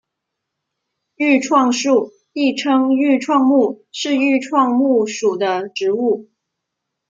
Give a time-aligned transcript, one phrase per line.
[1.13, 6.31] 愈创树亦称愈创木是愈创木属的植物。